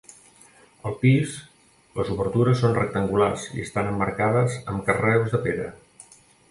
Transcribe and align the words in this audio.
Al 0.89 0.95
pis, 1.03 1.35
les 1.99 2.09
obertures 2.15 2.63
són 2.65 2.75
rectangulars 2.81 3.47
i 3.59 3.65
estan 3.69 3.95
emmarcades 3.95 4.61
amb 4.75 4.87
carreus 4.91 5.35
de 5.37 5.45
pedra. 5.49 5.75